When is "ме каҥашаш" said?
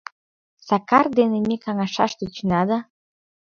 1.47-2.11